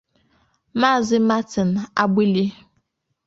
[0.79, 1.71] Maazị Martin
[2.03, 2.45] Agbili